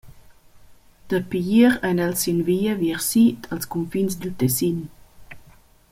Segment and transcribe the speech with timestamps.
[1.09, 4.79] Dapi ier ein els sin via viers sid als cunfins dil Tessin.